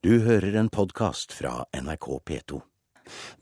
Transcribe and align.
Du 0.00 0.14
hører 0.24 0.54
en 0.56 0.70
podkast 0.72 1.34
fra 1.36 1.66
NRK 1.76 2.06
P2. 2.24 2.56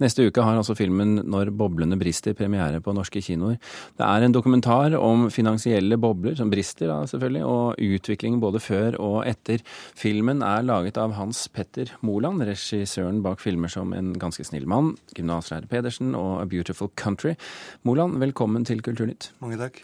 Neste 0.03 0.25
uke 0.27 0.43
har 0.43 0.57
altså 0.59 0.75
filmen 0.75 1.21
Når 1.31 1.53
boblene 1.55 1.95
brister 2.01 2.35
premiere 2.35 2.81
på 2.83 2.91
norske 2.97 3.21
kinoer. 3.23 3.61
Det 3.95 4.03
er 4.03 4.25
en 4.27 4.33
dokumentar 4.35 4.97
om 4.99 5.29
finansielle 5.31 5.95
bobler, 6.03 6.35
som 6.35 6.51
brister 6.51 6.91
da 6.91 6.97
selvfølgelig, 7.07 7.45
og 7.47 7.79
utviklingen 7.79 8.41
både 8.43 8.59
før 8.59 8.97
og 8.99 9.21
etter. 9.31 9.63
Filmen 9.95 10.43
er 10.43 10.65
laget 10.67 10.99
av 10.99 11.15
Hans 11.15 11.45
Petter 11.55 11.93
Moland, 12.03 12.43
regissøren 12.43 13.21
bak 13.23 13.39
filmer 13.39 13.71
som 13.71 13.93
En 13.95 14.11
ganske 14.19 14.43
snill 14.49 14.67
mann, 14.67 14.97
Gymnaslærer 15.15 15.71
Pedersen 15.71 16.17
og 16.19 16.41
A 16.41 16.49
Beautiful 16.51 16.91
Country. 16.97 17.37
Moland, 17.87 18.19
velkommen 18.19 18.67
til 18.67 18.83
Kulturnytt. 18.83 19.31
Mange 19.39 19.61
takk. 19.63 19.79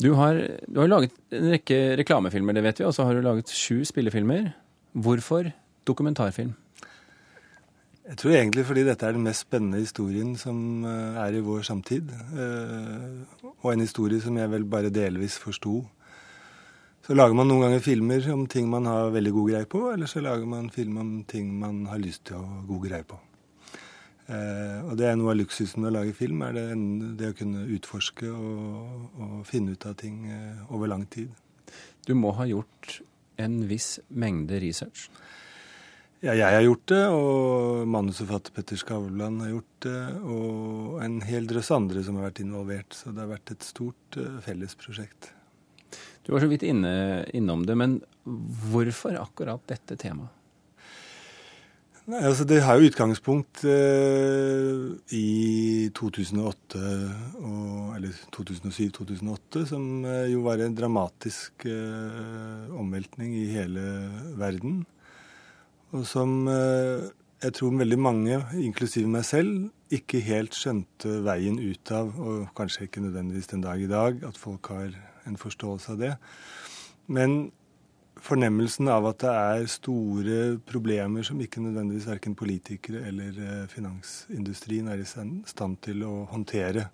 Du 0.00 0.14
har, 0.16 0.40
du 0.64 0.80
har 0.80 0.88
laget 0.88 1.12
en 1.28 1.52
rekke 1.52 1.98
reklamefilmer, 2.00 2.56
det 2.56 2.64
vet 2.64 2.80
vi, 2.80 2.88
og 2.88 2.96
så 2.96 3.04
har 3.04 3.12
du 3.12 3.20
laget 3.20 3.52
sju 3.52 3.84
spillefilmer. 3.84 4.54
Hvorfor 4.96 5.52
dokumentarfilm? 5.86 6.54
Jeg 8.04 8.18
tror 8.20 8.34
egentlig 8.36 8.66
fordi 8.68 8.82
dette 8.84 9.06
er 9.08 9.14
den 9.16 9.24
mest 9.24 9.46
spennende 9.46 9.78
historien 9.80 10.34
som 10.36 10.84
eh, 10.84 11.20
er 11.22 11.38
i 11.38 11.40
vår 11.40 11.62
samtid. 11.64 12.10
Eh, 12.12 13.44
og 13.62 13.70
en 13.70 13.80
historie 13.80 14.20
som 14.20 14.36
jeg 14.36 14.50
vel 14.52 14.66
bare 14.68 14.90
delvis 14.92 15.38
forsto. 15.40 15.78
Så 17.04 17.16
lager 17.16 17.36
man 17.36 17.48
noen 17.48 17.64
ganger 17.64 17.80
filmer 17.84 18.26
om 18.32 18.44
ting 18.46 18.68
man 18.68 18.84
har 18.88 19.12
veldig 19.12 19.32
god 19.32 19.48
greie 19.50 19.68
på, 19.72 19.80
eller 19.92 20.08
så 20.08 20.20
lager 20.20 20.44
man 20.44 20.68
film 20.72 20.98
om 21.00 21.14
ting 21.28 21.48
man 21.60 21.86
har 21.88 22.00
lyst 22.00 22.26
til 22.28 22.36
å 22.36 22.44
ha 22.44 22.60
god 22.68 22.84
greie 22.84 23.08
på. 23.08 23.20
Eh, 24.28 24.78
og 24.84 24.92
det 25.00 25.08
er 25.08 25.16
noe 25.16 25.32
av 25.32 25.40
luksusen 25.40 25.80
med 25.80 25.94
å 25.94 25.96
lage 25.96 26.16
film, 26.16 26.44
er 26.44 26.58
det, 26.58 26.66
det 27.16 27.32
å 27.32 27.38
kunne 27.40 27.64
utforske 27.72 28.28
og, 28.28 29.08
og, 29.16 29.38
finne 29.48 29.72
ut 29.72 29.88
av 29.88 29.96
ting 30.00 30.28
over 30.68 30.92
lang 30.92 31.08
tid. 31.08 31.32
Du 32.04 32.12
må 32.12 32.36
ha 32.36 32.44
gjort 32.44 32.98
en 33.40 33.62
viss 33.68 33.96
mengde 34.12 34.60
research? 34.60 35.08
Ja, 36.24 36.32
jeg 36.32 36.56
har 36.56 36.62
gjort 36.64 36.86
det, 36.88 37.02
og 37.12 37.88
manusforfatter 37.92 38.54
Petter 38.56 38.78
Skavlan 38.80 39.42
har 39.42 39.50
gjort 39.50 39.74
det. 39.84 39.98
Og 40.24 40.94
en 41.04 41.18
hel 41.20 41.44
drøss 41.50 41.68
andre 41.76 42.00
som 42.06 42.16
har 42.16 42.30
vært 42.30 42.40
involvert. 42.40 42.96
Så 42.96 43.12
det 43.12 43.20
har 43.20 43.28
vært 43.28 43.52
et 43.52 43.66
stort 43.66 44.16
uh, 44.16 44.38
fellesprosjekt. 44.46 45.28
Du 46.24 46.30
var 46.32 46.40
så 46.40 46.48
vidt 46.48 46.64
inne, 46.64 46.94
innom 47.36 47.66
det, 47.68 47.76
men 47.76 47.98
hvorfor 48.24 49.18
akkurat 49.20 49.60
dette 49.68 49.98
temaet? 50.00 50.32
Nei, 52.08 52.22
altså 52.24 52.44
Det 52.48 52.62
har 52.64 52.80
jo 52.80 52.88
utgangspunkt 52.88 53.62
eh, 53.68 54.80
i 55.16 55.88
2008, 55.96 56.80
og, 57.40 57.92
eller 57.98 58.24
2007-2008, 58.32 59.66
som 59.68 59.86
uh, 60.08 60.24
jo 60.32 60.40
var 60.48 60.64
en 60.64 60.80
dramatisk 60.80 61.68
omveltning 61.68 63.36
i 63.44 63.46
hele 63.52 63.86
verden 64.40 64.82
og 65.94 66.06
som 66.10 66.48
eh, 66.50 67.10
jeg 67.44 67.54
tror 67.58 67.74
veldig 67.76 67.98
mange, 68.00 68.38
inklusive 68.56 69.10
meg 69.10 69.26
selv, 69.28 69.66
ikke 69.92 70.22
helt 70.24 70.56
skjønte 70.56 71.18
veien 71.26 71.58
ut 71.60 71.90
av, 71.92 72.14
og 72.18 72.46
kanskje 72.56 72.86
ikke 72.86 73.02
nødvendigvis 73.04 73.50
den 73.52 73.64
dag 73.64 73.82
i 73.82 73.90
dag, 73.90 74.22
at 74.26 74.38
folk 74.40 74.70
har 74.72 74.94
en 75.28 75.36
forståelse 75.38 75.92
av 75.92 76.00
det. 76.00 76.14
Men 77.06 77.52
fornemmelsen 78.24 78.88
av 78.88 79.10
at 79.10 79.20
det 79.22 79.34
er 79.34 79.66
store 79.68 80.38
problemer 80.64 81.26
som 81.26 81.40
ikke 81.44 81.62
nødvendigvis 81.62 82.08
verken 82.08 82.36
politikere 82.38 83.04
eller 83.10 83.42
eh, 83.44 83.66
finansindustrien 83.70 84.88
er 84.88 85.02
i 85.02 85.08
stand 85.08 85.76
til 85.84 86.06
å 86.08 86.14
håndtere, 86.32 86.88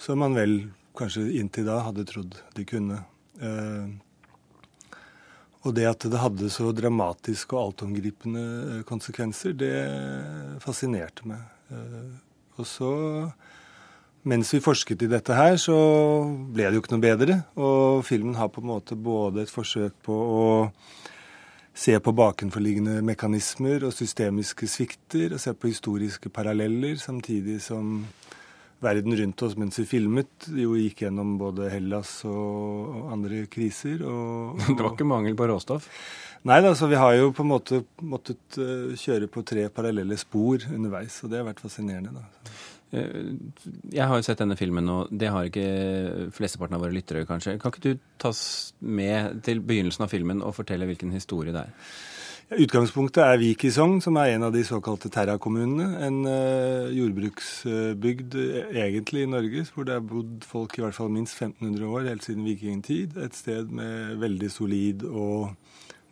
som 0.00 0.18
man 0.24 0.34
vel 0.38 0.56
kanskje 0.96 1.28
inntil 1.36 1.68
da 1.68 1.82
hadde 1.84 2.06
trodd 2.08 2.40
de 2.56 2.64
kunne. 2.68 3.02
Og 5.64 5.72
det 5.76 5.86
at 5.88 6.04
det 6.12 6.20
hadde 6.20 6.50
så 6.52 6.68
dramatiske 6.76 7.56
og 7.56 7.70
altomgripende 7.70 8.44
eh, 8.44 8.82
konsekvenser, 8.88 9.54
det 9.56 9.74
fascinerte 10.64 11.28
meg. 11.28 11.40
Eh, 11.72 12.10
og 12.60 12.68
så, 12.68 12.90
mens 14.28 14.52
vi 14.54 14.60
forsket 14.62 15.06
i 15.06 15.10
dette 15.10 15.36
her, 15.36 15.56
så 15.60 15.76
ble 16.52 16.68
det 16.68 16.76
jo 16.76 16.84
ikke 16.84 16.94
noe 16.94 17.06
bedre. 17.06 17.38
Og 17.56 18.04
filmen 18.06 18.36
har 18.38 18.52
på 18.52 18.62
en 18.62 18.70
måte 18.74 18.98
både 18.98 19.46
et 19.46 19.52
forsøk 19.52 19.96
på 20.04 20.18
å 20.36 20.44
se 21.74 21.96
på 21.98 22.12
bakenforliggende 22.14 23.00
mekanismer 23.02 23.88
og 23.88 23.96
systemiske 23.96 24.68
svikter, 24.70 25.34
og 25.34 25.42
se 25.42 25.56
på 25.56 25.72
historiske 25.72 26.30
paralleller, 26.30 26.94
samtidig 27.00 27.58
som 27.64 28.04
verden 28.82 29.16
rundt 29.16 29.42
oss 29.46 29.56
mens 29.60 29.78
vi 29.80 29.86
filmet, 29.88 30.48
jo 30.50 30.74
gikk 30.78 31.04
gjennom 31.04 31.36
både 31.40 31.70
Hellas 31.72 32.16
og 32.28 33.10
andre 33.14 33.44
kriser. 33.50 34.02
Og, 34.02 34.58
og 34.66 34.70
det 34.74 34.80
var 34.80 34.92
ikke 34.92 35.08
mangel 35.08 35.38
på 35.38 35.48
råstoff? 35.50 35.88
Nei 36.44 36.58
da, 36.60 36.74
så 36.76 36.90
vi 36.90 37.00
har 37.00 37.14
jo 37.16 37.32
på 37.32 37.44
en 37.44 37.52
måte 37.54 37.80
måttet 38.04 38.58
uh, 38.60 38.92
kjøre 39.00 39.30
på 39.32 39.44
tre 39.48 39.70
parallelle 39.72 40.18
spor 40.20 40.66
underveis, 40.68 41.22
og 41.24 41.32
det 41.32 41.40
har 41.40 41.48
vært 41.48 41.62
fascinerende. 41.64 42.20
da. 42.20 42.52
Eh, 42.94 43.30
jeg 43.94 44.06
har 44.06 44.18
jo 44.18 44.26
sett 44.26 44.42
denne 44.42 44.56
filmen, 44.58 44.88
og 44.92 45.08
det 45.10 45.30
har 45.32 45.48
ikke 45.48 46.28
flesteparten 46.36 46.76
av 46.76 46.84
våre 46.84 46.94
lyttere, 46.94 47.24
kanskje. 47.28 47.56
Kan 47.62 47.72
ikke 47.72 47.94
du 47.94 48.02
tas 48.22 48.40
med 48.80 49.40
til 49.46 49.62
begynnelsen 49.64 50.06
av 50.06 50.12
filmen 50.12 50.44
og 50.44 50.54
fortelle 50.58 50.88
hvilken 50.90 51.14
historie 51.14 51.54
det 51.54 51.64
er? 51.64 51.88
Utgangspunktet 52.52 53.22
er 53.24 53.38
Vik 53.40 53.62
i 53.64 53.70
Sogn, 53.72 54.02
som 54.04 54.18
er 54.20 54.34
en 54.34 54.42
av 54.44 54.52
de 54.52 54.60
såkalte 54.68 55.08
Terra-kommunene. 55.08 55.86
En 56.04 56.18
uh, 56.28 56.90
jordbruksbygd 56.92 58.36
uh, 58.36 58.58
egentlig 58.82 59.24
i 59.24 59.30
Norge, 59.32 59.62
hvor 59.72 59.88
det 59.88 59.96
har 59.96 60.04
bodd 60.04 60.44
folk 60.44 60.76
i 60.76 60.84
hvert 60.84 60.96
fall 60.96 61.08
minst 61.14 61.40
1500 61.40 61.88
år, 61.88 62.10
helt 62.10 62.26
siden 62.26 62.44
vikingtid. 62.44 63.16
Et 63.24 63.38
sted 63.38 63.72
med 63.72 64.20
veldig 64.20 64.52
solid 64.52 65.06
og 65.08 65.54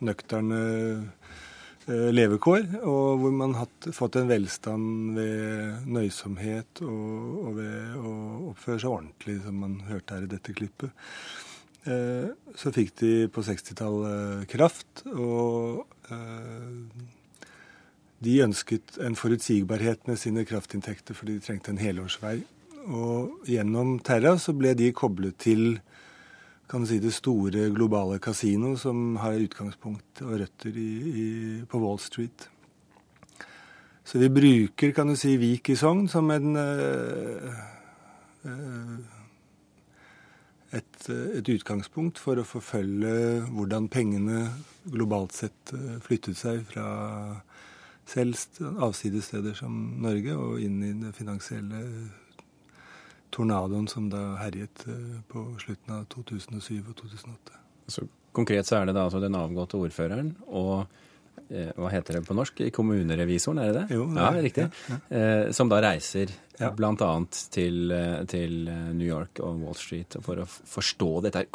nøkterne 0.01 0.63
uh, 1.05 2.11
levekår, 2.17 2.65
og 2.81 3.21
hvor 3.21 3.37
man 3.37 3.53
har 3.59 3.93
fått 3.93 4.17
en 4.17 4.33
velstand 4.33 5.13
ved 5.19 5.85
nøysomhet 5.85 6.81
og 6.87 7.49
ved 7.59 7.97
å 8.01 8.17
oppføre 8.55 8.81
seg 8.81 8.89
ordentlig, 8.89 9.37
som 9.45 9.65
man 9.67 9.81
hørte 9.85 10.17
her 10.17 10.25
i 10.25 10.33
dette 10.33 10.57
klippet. 10.57 10.95
Eh, 11.83 12.29
så 12.55 12.71
fikk 12.71 12.93
de 13.01 13.11
på 13.33 13.43
60-tallet 13.43 14.47
kraft, 14.51 15.03
og 15.11 15.83
eh, 16.07 16.77
de 18.23 18.37
ønsket 18.45 18.99
en 19.03 19.17
forutsigbarhet 19.19 20.07
med 20.07 20.19
sine 20.21 20.45
kraftinntekter 20.47 21.17
fordi 21.17 21.37
de 21.37 21.43
trengte 21.43 21.73
en 21.73 21.81
helårsvei. 21.81 22.37
Og 22.87 23.43
gjennom 23.47 23.97
Terra 24.03 24.37
så 24.39 24.55
ble 24.55 24.73
de 24.79 24.93
koblet 24.95 25.35
til 25.43 25.81
kan 26.71 26.85
du 26.85 26.87
si, 26.89 26.97
det 27.03 27.11
store 27.13 27.67
globale 27.75 28.17
kasino 28.23 28.71
som 28.79 29.17
har 29.21 29.35
utgangspunkt 29.37 30.23
og 30.23 30.39
røtter 30.39 30.73
i, 30.79 30.91
i, 31.11 31.25
på 31.69 31.81
Wall 31.83 31.99
Street. 32.01 32.47
Så 34.07 34.19
vi 34.19 34.31
bruker 34.31 34.95
kan 34.95 35.11
du 35.11 35.17
si, 35.19 35.35
Vik 35.37 35.69
i 35.69 35.75
Sogn 35.79 36.07
som 36.11 36.31
en 36.31 36.55
øh, 36.55 37.51
øh, 38.47 38.95
et, 40.73 41.09
et, 41.09 41.49
utgangspunkt 41.49 42.19
for 42.21 42.39
å 42.39 42.45
forfølge 42.47 43.43
hvordan 43.53 43.89
pengene 43.93 44.47
globalt 44.89 45.35
sett 45.37 45.73
eh, 45.75 45.99
flyttet 46.03 46.39
seg 46.39 46.63
fra 46.69 46.87
selv 48.09 48.35
avsidessteder 48.83 49.55
som 49.55 49.75
Norge 50.03 50.35
og 50.35 50.59
inn 50.63 50.81
i 50.83 50.91
den 50.91 51.15
finansielle 51.15 51.83
tornadoen 53.33 53.87
som 53.89 54.09
da 54.11 54.33
herjet 54.41 54.85
eh, 54.89 55.21
på 55.29 55.45
slutten 55.61 55.95
av 55.99 56.07
2007 56.13 56.81
og 56.81 56.93
2008. 56.99 57.61
Så 57.93 58.07
konkret 58.35 58.67
så 58.67 58.79
er 58.79 58.89
det 58.89 58.97
da 58.97 59.07
altså 59.07 59.21
den 59.23 59.37
avgåtte 59.37 59.79
ordføreren 59.79 60.33
og 60.47 60.85
hva 61.77 61.91
heter 61.93 62.17
det 62.17 62.23
på 62.27 62.35
norsk? 62.37 62.61
Kommunerevisoren, 62.73 63.61
er 63.63 63.71
det 63.71 63.81
det? 63.81 63.97
Jo, 63.97 64.07
det 64.09 64.21
er, 64.21 64.37
ja, 64.37 64.43
riktig. 64.47 64.67
Ja, 64.67 64.97
ja. 64.97 64.99
Eh, 65.19 65.45
som 65.55 65.71
da 65.71 65.81
reiser 65.83 66.31
ja. 66.59 66.71
bl.a. 66.75 67.09
Til, 67.53 67.81
eh, 67.93 68.21
til 68.29 68.55
New 68.67 69.07
York 69.07 69.41
og 69.43 69.63
Wall 69.63 69.77
Street 69.79 70.17
for 70.25 70.43
å 70.43 70.47
forstå 70.47 71.11
dette. 71.27 71.45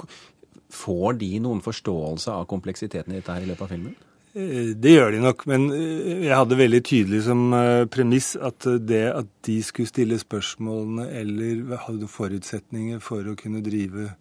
Får 0.74 1.18
de 1.22 1.32
noen 1.42 1.62
forståelse 1.64 2.34
av 2.34 2.46
kompleksiteten 2.50 3.14
i 3.14 3.20
dette 3.20 3.34
her 3.34 3.46
i 3.46 3.50
løpet 3.50 3.66
av 3.66 3.74
filmen? 3.74 3.96
Det 4.38 4.90
gjør 4.92 5.14
de 5.16 5.20
nok, 5.24 5.40
men 5.50 5.64
jeg 5.72 6.30
hadde 6.30 6.58
veldig 6.60 6.78
tydelig 6.86 7.22
som 7.26 7.48
premiss 7.90 8.34
at 8.36 8.68
det 8.86 9.06
at 9.08 9.30
de 9.48 9.56
skulle 9.66 9.88
stille 9.90 10.18
spørsmålene 10.20 11.08
eller 11.22 11.78
hadde 11.86 12.10
forutsetninger 12.12 13.00
for 13.02 13.26
å 13.26 13.34
kunne 13.40 13.64
drive 13.64 14.12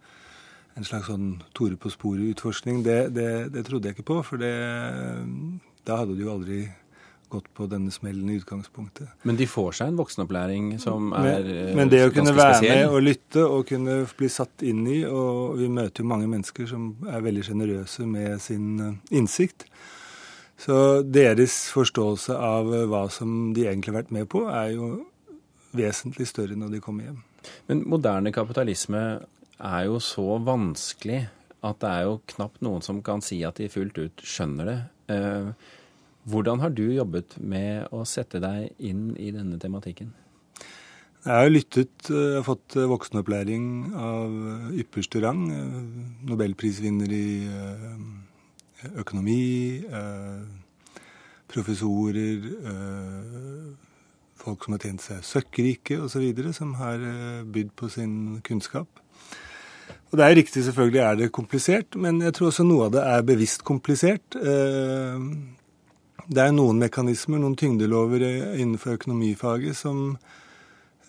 en 0.77 0.85
slags 0.85 1.09
sånn 1.09 1.38
Tore 1.57 1.77
på 1.79 1.91
sporet-utforskning, 1.91 2.83
det, 2.85 3.00
det, 3.15 3.29
det, 3.53 3.63
trodde 3.68 3.89
jeg 3.89 3.97
ikke 3.97 4.12
på. 4.12 4.19
For 4.25 4.41
det, 4.41 4.53
da 5.88 6.01
hadde 6.01 6.18
de 6.18 6.25
jo 6.25 6.33
aldri 6.33 6.65
gått 7.27 7.50
på 7.57 7.65
denne 7.68 7.91
smellen 7.91 8.29
i 8.31 8.38
utgangspunktet. 8.39 9.09
Men 9.27 9.35
de 9.39 9.47
får 9.51 9.79
seg 9.79 9.91
en 9.91 10.00
voksenopplæring 10.00 10.69
som 10.79 11.12
er 11.12 11.25
men, 11.25 11.41
spesiell. 11.41 11.74
men 11.75 11.91
det 11.91 12.01
å 12.06 12.13
kunne 12.15 12.33
være 12.38 12.56
spesiell. 12.56 12.79
med 12.79 12.95
og 12.95 13.03
lytte 13.03 13.44
og 13.44 13.65
kunne 13.68 13.97
bli 14.21 14.29
satt 14.31 14.63
inn 14.63 14.85
i, 14.88 15.01
og 15.03 15.57
vi 15.59 15.68
møter 15.68 16.06
jo 16.06 16.12
mange 16.13 16.29
mennesker 16.31 16.69
som 16.71 16.89
er 17.12 17.25
veldig 17.25 17.44
sjenerøse 17.50 18.07
med 18.07 18.39
sin 18.44 18.69
eh, 18.80 19.18
innsikt. 19.19 19.68
Så 20.57 21.03
deres 21.03 21.68
forståelse 21.75 22.38
av 22.38 22.71
eh, 22.73 22.88
hva 22.89 23.03
som 23.13 23.51
de 23.57 23.68
egentlig 23.68 23.91
har 23.91 24.01
vært 24.01 24.15
med 24.15 24.30
på, 24.31 24.45
er 24.47 24.71
jo 24.77 24.91
vesentlig 25.75 26.30
større 26.31 26.56
når 26.56 26.77
de 26.77 26.83
kommer 26.85 27.09
hjem. 27.09 27.23
Men 27.68 27.83
moderne 27.91 28.31
kapitalisme 28.35 29.03
er 29.57 29.88
jo 29.88 29.98
så 30.04 30.38
vanskelig 30.44 31.25
at 31.65 31.81
det 31.81 31.89
er 31.89 32.06
jo 32.06 32.21
knapt 32.36 32.62
noen 32.65 32.83
som 32.86 33.01
kan 33.06 33.24
si 33.25 33.42
at 33.48 33.57
de 33.57 33.69
fullt 33.71 33.98
ut 33.98 34.24
skjønner 34.24 34.69
det. 34.69 34.80
Eh, 35.15 35.51
Hvordan 36.27 36.59
har 36.59 36.74
du 36.75 36.83
jobbet 36.92 37.38
med 37.39 37.88
å 37.95 38.01
sette 38.04 38.42
deg 38.44 38.74
inn 38.83 39.13
i 39.15 39.30
denne 39.31 39.56
tematikken? 39.63 40.09
Jeg 41.24 41.44
har 41.44 41.48
lyttet, 41.48 42.09
jeg 42.12 42.33
har 42.36 42.44
fått 42.44 42.75
voksenopplæring 42.75 43.63
av 43.95 44.36
ypperste 44.75 45.21
rang. 45.24 45.45
Nobelprisvinner 46.27 47.13
i 47.15 47.30
økonomi, 49.00 49.39
professorer, 51.48 52.44
folk 54.36 54.68
som 54.68 54.75
har 54.75 54.83
tjent 54.83 55.07
seg 55.07 55.24
søkkrike 55.31 56.01
osv., 56.04 56.27
som 56.56 56.75
har 56.81 57.07
bydd 57.48 57.71
på 57.80 57.92
sin 57.92 58.42
kunnskap. 58.44 59.00
Og 60.07 60.18
Det 60.18 60.24
er 60.24 60.38
riktig, 60.39 60.63
selvfølgelig 60.63 61.00
er 61.04 61.15
det 61.19 61.31
komplisert, 61.36 61.95
men 62.00 62.21
jeg 62.24 62.33
tror 62.33 62.48
også 62.48 62.63
noe 62.63 62.88
av 62.88 62.94
det 62.95 63.04
er 63.04 63.25
bevisst 63.27 63.65
komplisert. 63.68 64.38
Eh, 64.39 65.25
det 66.27 66.44
er 66.44 66.54
noen 66.56 66.80
mekanismer, 66.80 67.42
noen 67.44 67.57
tyngdelover 67.59 68.24
innenfor 68.56 68.95
økonomifaget 68.95 69.75
som 69.75 70.18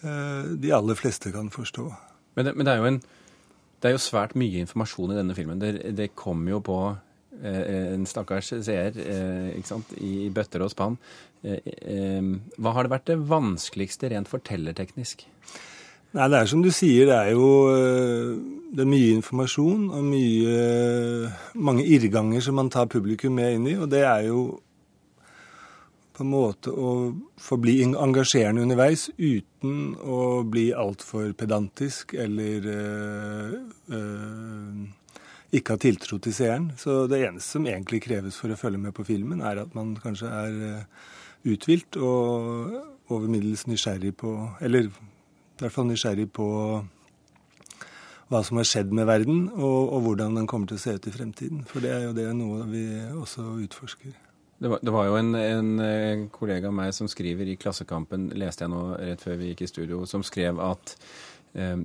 eh, 0.02 0.50
de 0.50 0.74
aller 0.74 0.98
fleste 0.98 1.30
kan 1.34 1.50
forstå. 1.54 1.86
Men 2.34 2.48
det, 2.48 2.56
men 2.56 2.66
det, 2.66 2.74
er, 2.74 2.82
jo 2.82 2.90
en, 2.90 3.00
det 3.78 3.90
er 3.90 3.94
jo 3.94 4.02
svært 4.02 4.34
mye 4.38 4.64
informasjon 4.64 5.14
i 5.14 5.20
denne 5.20 5.38
filmen. 5.38 5.62
Det, 5.62 5.94
det 5.94 6.10
kommer 6.18 6.56
jo 6.56 6.60
på 6.66 6.82
eh, 6.90 7.94
en 7.94 8.06
stakkars 8.06 8.50
seer 8.66 8.98
i 8.98 10.14
bøtter 10.34 10.66
og 10.66 10.74
spann. 10.74 10.98
Hva 11.38 12.74
har 12.74 12.82
det 12.86 12.94
vært 12.96 13.10
det 13.12 13.20
vanskeligste 13.30 14.10
rent 14.10 14.30
fortellerteknisk? 14.30 15.22
Nei, 16.16 16.28
Det 16.28 16.38
er 16.38 16.48
som 16.48 16.62
du 16.64 16.70
sier, 16.72 17.06
det 17.10 17.16
er 17.16 17.34
jo 17.36 17.48
eh, 17.68 18.38
det 18.68 18.84
er 18.84 18.88
mye 18.90 19.12
informasjon 19.16 19.88
og 19.96 20.04
mye, 20.04 20.56
mange 21.56 21.84
irrganger 21.88 22.42
som 22.44 22.58
man 22.60 22.70
tar 22.72 22.90
publikum 22.90 23.38
med 23.38 23.54
inn 23.56 23.68
i. 23.70 23.76
Og 23.80 23.88
det 23.92 24.02
er 24.04 24.26
jo 24.28 24.42
på 26.18 26.24
en 26.26 26.32
måte 26.32 26.72
å 26.74 26.92
forbli 27.40 27.78
engasjerende 27.86 28.64
underveis 28.66 29.06
uten 29.16 29.94
å 30.02 30.42
bli 30.50 30.66
altfor 30.74 31.30
pedantisk 31.38 32.16
eller 32.18 32.66
øh, 32.74 33.54
øh, 33.94 34.80
ikke 35.54 35.76
ha 35.76 35.80
tiltro 35.80 36.18
til 36.18 36.34
seeren. 36.34 36.72
Så 36.76 37.06
det 37.08 37.22
eneste 37.22 37.54
som 37.54 37.70
egentlig 37.70 38.02
kreves 38.04 38.36
for 38.36 38.50
å 38.50 38.58
følge 38.58 38.82
med 38.82 38.96
på 38.98 39.06
filmen, 39.06 39.40
er 39.40 39.62
at 39.62 39.78
man 39.78 39.94
kanskje 40.02 40.32
er 40.42 40.58
uthvilt 41.48 41.96
og 42.02 42.74
over 43.08 43.30
middels 43.30 43.64
nysgjerrig 43.70 44.12
på 44.18 44.34
Eller 44.60 44.90
i 44.90 45.62
hvert 45.62 45.72
fall 45.72 45.86
nysgjerrig 45.88 46.28
på 46.34 46.48
hva 48.28 48.42
som 48.44 48.60
har 48.60 48.68
skjedd 48.68 48.92
med 48.94 49.08
verden, 49.08 49.46
og, 49.56 49.92
og, 49.94 50.00
hvordan 50.04 50.36
den 50.36 50.48
kommer 50.50 50.68
til 50.68 50.78
å 50.78 50.82
se 50.82 50.96
ut 50.98 51.08
i 51.08 51.12
fremtiden. 51.14 51.62
For 51.68 51.84
det 51.84 51.92
er 51.94 52.06
jo 52.08 52.14
det 52.16 52.28
noe 52.36 52.66
vi 52.68 52.84
også 53.16 53.46
utforsker. 53.64 54.12
Det 54.58 54.72
var, 54.72 54.82
det 54.82 54.92
var 54.92 55.06
jo 55.06 55.18
en, 55.20 55.34
en, 55.38 56.22
kollega 56.34 56.68
av 56.68 56.74
meg 56.74 56.90
som 56.96 57.08
skriver 57.08 57.48
i 57.48 57.56
Klassekampen, 57.60 58.28
leste 58.36 58.66
jeg 58.66 58.72
nå 58.72 58.82
rett 58.98 59.22
før 59.22 59.38
vi 59.38 59.52
gikk 59.52 59.62
i 59.64 59.70
studio, 59.70 60.02
som 60.10 60.24
skrev 60.26 60.58
at 60.60 60.96
eh, 61.54 61.78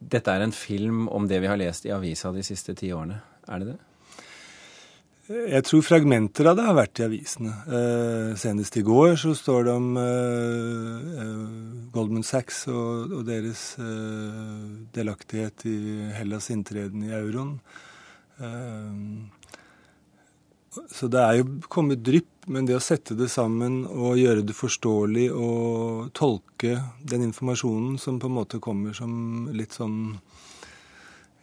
dette 0.00 0.34
er 0.34 0.42
en 0.42 0.54
film 0.54 1.06
om 1.12 1.28
det 1.30 1.38
vi 1.44 1.50
har 1.50 1.60
lest 1.60 1.86
i 1.86 1.94
avisa 1.94 2.32
de 2.34 2.42
siste 2.44 2.74
ti 2.76 2.90
årene. 2.96 3.20
Er 3.46 3.62
det 3.62 3.72
det? 3.72 3.78
Jeg 5.30 5.62
tror 5.62 5.84
fragmenter 5.86 6.48
av 6.50 6.56
det 6.58 6.64
har 6.66 6.74
vært 6.74 6.98
i 6.98 7.04
avisene. 7.06 7.52
Eh, 7.70 8.30
senest 8.40 8.74
i 8.80 8.82
går 8.82 9.12
så 9.20 9.30
står 9.38 9.68
det 9.68 9.74
om 9.78 9.92
eh, 10.00 10.96
eh 11.22 11.68
Goldman 11.94 12.26
Sachs 12.26 12.64
og, 12.70 13.12
og 13.14 13.22
deres 13.28 13.76
eh, 13.78 14.64
delaktighet 14.94 15.66
i 15.70 15.76
Hellas' 16.16 16.50
inntreden 16.50 17.06
i 17.06 17.14
euroen. 17.14 17.60
Eh, 18.42 18.90
så 20.90 21.06
det 21.10 21.22
er 21.22 21.38
jo 21.38 21.60
kommet 21.70 22.02
drypp, 22.02 22.50
men 22.50 22.66
det 22.66 22.74
å 22.78 22.82
sette 22.82 23.14
det 23.14 23.30
sammen 23.30 23.84
og 23.86 24.18
gjøre 24.18 24.42
det 24.46 24.58
forståelig 24.58 25.28
og 25.30 26.10
tolke 26.14 26.74
den 27.06 27.28
informasjonen 27.30 27.98
som 28.02 28.18
på 28.18 28.26
en 28.26 28.38
måte 28.40 28.62
kommer 28.62 28.98
som 28.98 29.46
litt 29.54 29.78
sånn 29.78 30.16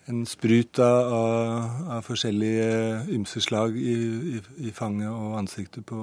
en 0.07 0.23
sprut 0.27 0.79
av, 0.79 1.13
av 1.97 2.05
forskjellige 2.05 2.67
ymse 3.15 3.41
slag 3.43 3.75
i, 3.75 3.95
i, 4.37 4.41
i, 4.69 4.73
fanget 4.75 5.09
og 5.11 5.35
ansiktet 5.41 5.85
på 5.87 5.97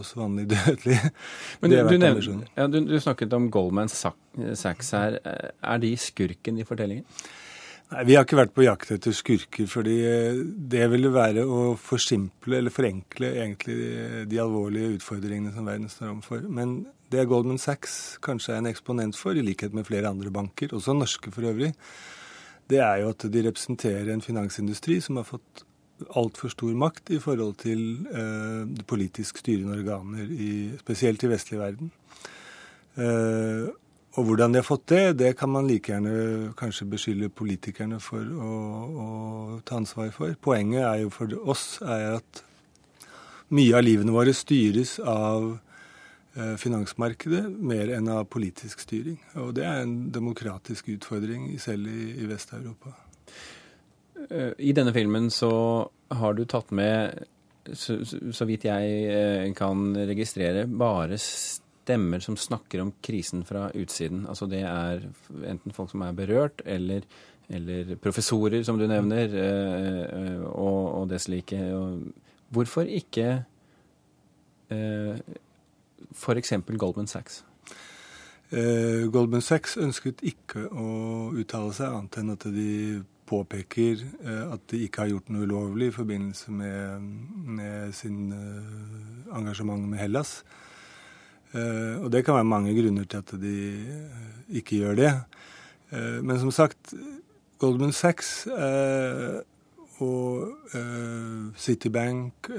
oss 0.00 0.14
vanlige 0.16 0.54
dødelige. 0.54 1.10
Men 1.60 1.72
du, 1.72 1.76
du, 1.76 1.96
nevnt, 2.00 2.46
ja, 2.56 2.68
du, 2.70 2.80
du, 2.88 2.96
snakket 3.02 3.36
om 3.36 3.50
Goldman 3.52 3.92
Sachs 3.92 4.94
her. 4.96 5.18
Er 5.20 5.82
de 5.82 5.92
skurken 6.00 6.62
i 6.62 6.66
fortellingen? 6.68 7.04
Nei, 7.92 8.02
Vi 8.08 8.16
har 8.16 8.24
ikke 8.26 8.40
vært 8.40 8.56
på 8.56 8.64
jakt 8.66 8.90
etter 8.96 9.14
skurker, 9.14 9.68
fordi 9.70 10.00
det 10.72 10.88
ville 10.90 11.12
være 11.14 11.44
å 11.44 11.76
forsimple 11.78 12.62
eller 12.62 12.74
forenkle 12.74 13.34
egentlig 13.36 13.78
de 14.32 14.42
alvorlige 14.42 14.96
utfordringene 14.96 15.52
som 15.54 15.68
verden 15.68 15.92
står 15.92 16.14
overfor. 16.16 16.48
Men 16.48 16.78
det 17.12 17.28
Goldman 17.30 17.60
Sachs 17.62 18.16
kanskje 18.24 18.56
er 18.56 18.64
en 18.64 18.72
eksponent 18.72 19.18
for, 19.18 19.36
i 19.36 19.44
likhet 19.44 19.76
med 19.76 19.86
flere 19.86 20.10
andre 20.10 20.32
banker, 20.34 20.72
også 20.74 20.96
norske 20.96 21.30
for 21.30 21.46
øvrig, 21.46 21.74
det 22.70 22.82
er 22.82 23.02
jo 23.02 23.12
at 23.14 23.26
de 23.30 23.46
representerer 23.46 24.12
en 24.12 24.24
finansindustri 24.24 24.98
som 25.04 25.20
har 25.20 25.28
fått 25.28 25.64
altfor 26.18 26.52
stor 26.52 26.74
makt 26.76 27.10
i 27.14 27.20
forhold 27.22 27.56
til 27.62 27.80
eh, 28.12 28.82
politisk 28.88 29.40
styrende 29.40 29.78
organer, 29.78 30.28
i, 30.28 30.70
spesielt 30.80 31.24
i 31.24 31.30
vestlig 31.30 31.60
verden. 31.60 31.90
Eh, 32.96 33.68
og 34.16 34.24
hvordan 34.24 34.52
de 34.52 34.60
har 34.60 34.64
fått 34.64 34.86
det, 34.88 35.18
det 35.20 35.34
kan 35.36 35.50
man 35.52 35.68
like 35.68 35.92
gjerne 35.92 36.52
kanskje 36.56 36.88
beskylde 36.88 37.28
politikerne 37.28 37.98
for 38.00 38.24
å, 38.24 38.52
å, 39.04 39.08
ta 39.68 39.76
ansvar 39.76 40.08
for. 40.14 40.32
Poenget 40.40 40.84
er 40.84 41.02
jo 41.04 41.12
for 41.12 41.32
oss 41.44 41.66
er 41.84 42.16
at 42.16 42.42
mye 43.52 43.76
av 43.76 43.84
livene 43.84 44.14
våre 44.14 44.32
styres 44.34 44.96
av 45.04 45.58
finansmarkedet 46.60 47.46
mer 47.48 47.88
enn 47.96 48.10
av 48.12 48.26
politisk 48.28 48.82
styring. 48.84 49.16
Og 49.40 49.54
det 49.56 49.64
er 49.64 49.82
en 49.82 49.94
demokratisk 50.12 50.90
utfordring 50.92 51.48
selv 51.62 51.88
i, 51.88 52.10
i 52.20 52.28
Vest-Europa. 52.28 52.92
Eh, 54.30 54.52
I 54.58 54.72
denne 54.76 54.92
filmen 54.92 55.30
så 55.30 55.50
har 56.16 56.34
du 56.34 56.44
tatt 56.48 56.72
med, 56.76 57.22
så, 57.72 57.98
så, 58.04 58.46
vidt 58.48 58.66
jeg 58.68 58.98
eh, 59.12 59.46
kan 59.56 59.90
registrere, 59.96 60.66
bare 60.66 61.18
stemmer 61.20 62.22
som 62.24 62.38
snakker 62.38 62.82
om 62.82 62.92
krisen 63.04 63.44
fra 63.46 63.68
utsiden. 63.74 64.26
Altså 64.30 64.48
det 64.50 64.64
er 64.66 65.06
enten 65.46 65.74
folk 65.76 65.92
som 65.92 66.04
er 66.06 66.16
berørt, 66.16 66.64
eller, 66.66 67.06
eller 67.48 67.96
professorer, 68.02 68.62
som 68.66 68.78
du 68.78 68.86
nevner, 68.90 69.36
og, 70.50 70.80
og 71.02 71.10
det 71.12 71.20
slike. 71.22 71.60
Hvorfor 72.50 72.90
ikke 72.90 73.44
f.eks. 76.16 76.54
Goldman 76.76 77.06
Sachs? 77.10 77.44
Eh, 78.50 79.06
Goldman 79.12 79.44
Sachs 79.44 79.76
ønsket 79.76 80.22
ikke 80.26 80.68
å 80.70 80.88
uttale 81.36 81.74
seg, 81.76 81.92
annet 81.92 82.20
enn 82.22 82.34
at 82.36 82.46
de 82.54 82.70
påpeker 83.26 84.04
eh, 84.22 84.44
at 84.54 84.68
de 84.70 84.84
ikke 84.86 85.02
har 85.02 85.14
gjort 85.14 85.32
noe 85.34 85.48
ulovlig 85.48 85.90
i 85.90 85.96
forbindelse 85.96 86.54
med, 86.54 87.08
med 87.58 87.94
sin 87.94 88.30
eh, 88.32 89.34
engasjement 89.34 89.82
med 89.90 90.00
Hellas. 90.00 90.40
Eh, 91.56 92.02
og 92.02 92.10
det 92.12 92.24
kan 92.24 92.34
være 92.34 92.48
mange 92.48 92.74
grunner 92.74 93.04
til 93.04 93.22
at 93.22 93.34
de 93.40 93.56
eh, 93.80 94.32
ikke 94.60 94.80
gjør 94.82 94.98
det. 94.98 95.12
Eh, 95.92 96.18
men 96.22 96.40
som 96.40 96.50
sagt, 96.50 96.94
Goldman 97.58 97.92
Sachs 97.92 98.46
og 99.96 100.52
Citibank 101.56 102.50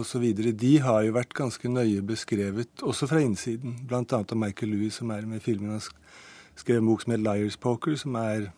osv. 0.00 0.24
De 0.56 0.72
har 0.80 1.02
jo 1.06 1.14
vært 1.16 1.34
ganske 1.36 1.68
nøye 1.68 2.02
beskrevet, 2.06 2.82
også 2.82 3.08
fra 3.10 3.20
innsiden. 3.20 3.80
Bl.a. 3.88 4.04
av 4.22 4.36
Michael 4.38 4.72
Lewis, 4.74 5.00
som 5.00 5.10
er 5.10 5.26
med 5.28 5.42
i 5.42 5.44
filmen. 5.44 5.74
Han 5.74 5.82
skrev 6.56 6.80
en 6.80 6.86
bok 6.86 7.02
som 7.02 7.12
het 7.12 7.20
'Liars 7.20 7.56
Poker', 7.56 7.96
som 7.96 8.14
er 8.16 8.52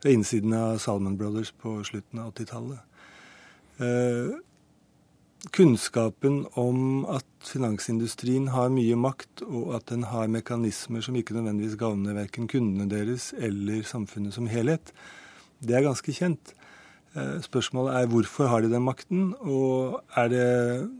fra 0.00 0.10
innsiden 0.10 0.52
av 0.52 0.78
Salman 0.78 1.16
Brothers 1.16 1.52
på 1.52 1.82
slutten 1.84 2.18
av 2.18 2.34
80-tallet. 2.34 2.78
Eh, 3.78 4.36
kunnskapen 5.52 6.46
om 6.52 7.04
at 7.12 7.26
finansindustrien 7.44 8.48
har 8.48 8.72
mye 8.72 8.96
makt, 8.96 9.42
og 9.46 9.74
at 9.76 9.86
den 9.86 10.02
har 10.10 10.28
mekanismer 10.32 11.00
som 11.04 11.16
ikke 11.16 11.36
nødvendigvis 11.36 11.78
gagner 11.80 12.14
verken 12.14 12.48
kundene 12.48 12.88
deres 12.90 13.32
eller 13.38 13.82
samfunnet 13.82 14.34
som 14.34 14.46
helhet, 14.46 14.92
det 15.60 15.76
er 15.76 15.86
ganske 15.86 16.12
kjent. 16.12 16.52
Eh, 17.16 17.40
spørsmålet 17.40 17.96
er 17.96 18.10
hvorfor 18.12 18.50
har 18.52 18.60
de 18.60 18.70
den 18.70 18.84
makten, 18.84 19.34
og 19.40 20.02
er 20.16 20.28
det 20.28 20.90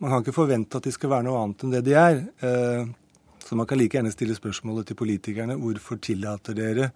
Man 0.00 0.10
kan 0.10 0.22
ikke 0.22 0.32
forvente 0.32 0.78
at 0.78 0.84
de 0.84 0.92
skal 0.92 1.10
være 1.10 1.26
noe 1.26 1.42
annet 1.42 1.62
enn 1.62 1.72
det 1.74 1.82
de 1.84 1.92
er. 1.92 2.22
Eh, 2.40 2.86
så 3.44 3.56
man 3.56 3.66
kan 3.66 3.76
like 3.76 3.98
gjerne 3.98 4.12
stille 4.12 4.32
spørsmålet 4.34 4.86
til 4.86 4.96
politikerne 4.96 5.58
hvorfor 5.60 6.00
tillater 6.00 6.56
dere 6.56 6.86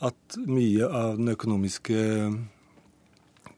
at 0.00 0.38
mye 0.48 0.88
av 0.88 1.18
den 1.18 1.28
økonomiske 1.28 1.98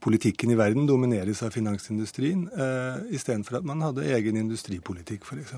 politikken 0.02 0.50
i 0.50 0.59
verden 0.59 0.88
domineres 0.90 1.42
av 1.47 1.54
finansindustrien, 1.54 2.49
eh, 2.50 3.14
istedenfor 3.14 3.61
at 3.61 3.64
man 3.64 3.81
hadde 3.87 4.09
egen 4.11 4.40
industripolitikk, 4.40 5.23
f.eks. 5.23 5.54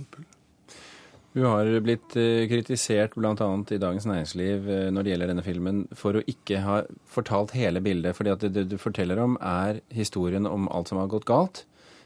Du 1.35 1.43
har 1.43 1.67
blitt 1.83 2.15
eh, 2.15 2.45
kritisert 2.47 3.17
bl.a. 3.19 3.35
i 3.75 3.79
Dagens 3.83 4.05
Næringsliv 4.07 4.69
eh, 4.71 4.91
når 4.95 5.03
det 5.03 5.11
gjelder 5.11 5.31
denne 5.33 5.43
filmen, 5.43 5.81
for 5.99 6.15
å 6.15 6.23
ikke 6.31 6.61
ha 6.63 6.77
fortalt 7.11 7.57
hele 7.59 7.83
bildet. 7.83 8.15
fordi 8.15 8.31
at 8.31 8.45
det 8.55 8.69
du 8.71 8.77
forteller 8.79 9.19
om, 9.19 9.35
er 9.43 9.81
historien 9.91 10.47
om 10.47 10.69
alt 10.71 10.93
som 10.93 11.01
har 11.03 11.11
gått 11.11 11.27
galt 11.27 11.65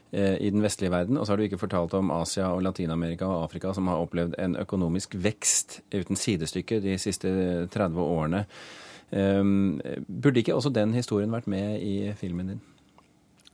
eh, 0.09 0.41
i 0.41 0.49
den 0.49 0.65
vestlige 0.65 0.89
verden. 0.95 1.19
Og 1.19 1.27
så 1.27 1.35
har 1.35 1.37
du 1.37 1.45
ikke 1.45 1.61
fortalt 1.61 1.93
om 1.93 2.09
Asia 2.09 2.49
og 2.55 2.63
Latin-Amerika 2.65 3.29
og 3.29 3.43
Afrika, 3.43 3.75
som 3.77 3.91
har 3.93 4.01
opplevd 4.01 4.33
en 4.41 4.57
økonomisk 4.57 5.13
vekst 5.13 5.83
uten 5.93 6.17
sidestykke 6.17 6.81
de 6.81 6.97
siste 6.97 7.29
30 7.69 8.01
årene. 8.01 8.43
Burde 9.09 10.41
ikke 10.41 10.57
også 10.57 10.73
den 10.73 10.97
historien 10.97 11.31
vært 11.33 11.47
med 11.49 11.81
i 11.85 12.11
filmen 12.17 12.55
din? 12.55 12.65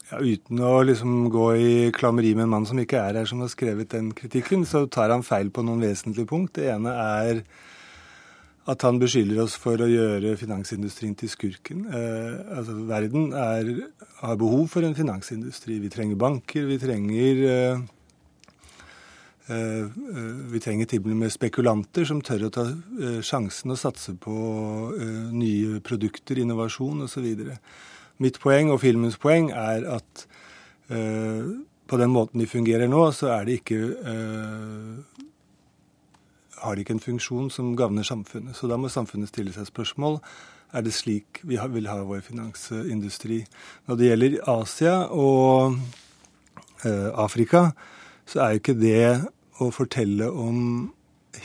Ja, 0.06 0.20
uten 0.22 0.60
å 0.62 0.84
liksom 0.86 1.32
gå 1.34 1.46
i 1.58 1.70
klammeri 1.96 2.36
med 2.38 2.46
en 2.46 2.52
mann 2.52 2.66
som 2.70 2.78
ikke 2.78 3.00
er 3.02 3.18
her, 3.18 3.26
som 3.26 3.40
har 3.42 3.50
skrevet 3.50 3.90
den 3.96 4.12
kritikken, 4.14 4.62
så 4.70 4.84
tar 4.86 5.10
han 5.10 5.26
feil 5.26 5.50
på 5.50 5.64
noen 5.66 5.82
vesentlige 5.82 6.30
punkt. 6.30 6.60
Det 6.60 6.68
ene 6.76 6.94
er 6.94 7.42
at 8.70 8.86
han 8.86 9.00
beskylder 9.02 9.42
oss 9.42 9.56
for 9.62 9.82
å 9.82 9.90
gjøre 9.90 10.36
finansindustrien 10.38 11.16
til 11.18 11.30
skurken. 11.30 11.88
Eh, 11.90 12.38
altså, 12.58 12.78
verden 12.86 13.34
er, 13.34 13.72
har 14.22 14.38
behov 14.42 14.68
for 14.74 14.86
en 14.86 14.94
finansindustri. 14.98 15.80
Vi 15.82 15.92
trenger 15.94 16.22
banker, 16.22 16.70
vi 16.70 16.78
trenger 16.82 17.42
eh, 17.50 17.84
eh, 19.54 20.00
vi 20.54 20.62
trenger 20.62 20.90
til 20.90 21.02
og 21.02 21.18
med 21.18 21.34
spekulanter 21.34 22.06
som 22.10 22.22
tør 22.26 22.48
å 22.48 22.54
ta 22.54 22.70
eh, 22.70 23.20
sjansen 23.26 23.74
og 23.74 23.82
satse 23.82 24.14
på 24.22 24.38
eh, 24.98 25.20
nye 25.34 25.82
produkter, 25.86 26.46
innovasjon 26.46 27.06
osv. 27.06 27.30
Mitt 28.24 28.40
poeng 28.40 28.72
og 28.72 28.82
filmens 28.84 29.18
poeng 29.22 29.52
er 29.52 29.86
at 29.98 30.26
uh, 30.92 31.52
på 31.86 32.00
den 32.02 32.14
måten 32.14 32.42
de 32.42 32.48
fungerer 32.50 32.90
nå, 32.90 33.04
så 33.12 33.34
er 33.36 33.48
de 33.48 33.58
ikke 33.60 33.80
uh, 34.06 35.24
har 36.64 36.76
de 36.76 36.86
ikke 36.86 36.96
en 36.96 37.04
funksjon 37.04 37.50
som 37.54 37.76
gagner 37.78 38.08
samfunnet. 38.08 38.56
Så 38.58 38.70
da 38.72 38.78
må 38.80 38.90
samfunnet 38.90 39.30
stille 39.30 39.54
seg 39.54 39.68
spørsmål 39.70 40.20
er 40.76 40.84
det 40.84 40.96
slik 40.96 41.40
vi 41.48 41.60
vil 41.72 41.88
ha 41.88 42.00
vår 42.04 42.24
finansindustri. 42.26 43.44
Når 43.88 44.00
det 44.00 44.08
gjelder 44.10 44.40
Asia 44.56 44.96
og 45.14 45.76
uh, 46.86 47.12
Afrika, 47.22 47.70
så 48.26 48.42
er 48.42 48.56
jo 48.56 48.64
ikke 48.64 48.80
det 48.80 49.06
å 49.62 49.70
fortelle 49.72 50.28
om 50.32 50.90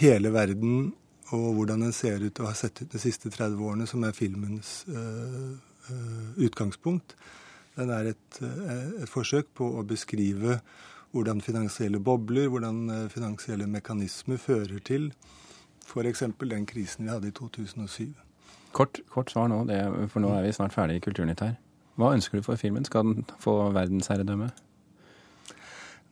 hele 0.00 0.33
verden 0.33 0.93
og 1.31 1.55
hvordan 1.55 1.85
den 1.85 1.93
ser 1.95 2.23
ut 2.25 2.41
og 2.41 2.49
har 2.49 2.57
sett 2.59 2.81
ut 2.83 2.91
de 2.91 2.99
siste 2.99 3.31
30 3.31 3.61
årene, 3.62 3.87
som 3.87 4.03
er 4.05 4.17
filmens 4.17 4.81
Eh, 4.91 5.70
utgangspunkt. 6.37 7.16
Den 7.80 7.90
er 7.90 8.12
et, 8.12 8.40
eh, 8.42 9.02
et, 9.02 9.08
forsøk 9.08 9.52
på 9.54 9.66
å 9.78 9.84
beskrive 9.87 10.60
hvordan 11.14 11.40
finansielle 11.42 12.00
bobler, 12.02 12.49
hvordan 12.50 12.80
eh, 12.90 13.06
finansielle 13.08 13.66
mekanismer 13.70 14.38
fører 14.38 14.82
til 14.84 15.12
f.eks. 15.87 16.22
den 16.38 16.66
krisen 16.66 17.06
vi 17.06 17.10
hadde 17.10 17.30
i 17.30 17.34
2007. 17.34 18.12
Kort, 18.72 19.00
kort 19.10 19.30
svar 19.32 19.49
nå, 19.50 19.64
det, 19.66 19.80
for 20.12 20.22
nå 20.22 20.30
er 20.37 20.44
vi 20.46 20.54
snart 20.54 20.75
ferdig 20.75 21.00
i 21.00 21.04
Kulturnytt 21.06 21.42
her. 21.42 21.56
Hva 21.99 22.12
ønsker 22.14 22.38
du 22.38 22.46
for 22.46 22.60
filmen? 22.60 22.84
Skal 22.87 23.08
den 23.08 23.25
få 23.42 23.56
verdensherredømme? 23.75 24.52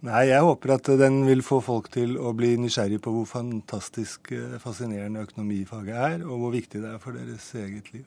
Nei, 0.09 0.25
jeg 0.31 0.43
håper 0.47 0.75
at 0.75 0.91
den 0.99 1.21
vil 1.27 1.43
få 1.43 1.61
folk 1.63 1.91
til 1.95 2.17
å 2.19 2.33
bli 2.39 2.53
nysgjerrig 2.59 3.01
på 3.03 3.13
hvor 3.15 3.27
fantastisk 3.31 4.33
fascinerende 4.63 5.25
økonomifaget 5.27 5.95
er, 5.95 6.27
og 6.27 6.43
hvor 6.43 6.55
viktig 6.55 6.83
det 6.83 6.93
er 6.95 7.03
for 7.03 7.19
deres 7.19 7.51
eget 7.59 7.93
liv. 7.95 8.07